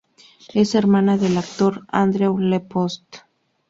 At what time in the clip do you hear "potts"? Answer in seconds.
2.67-3.05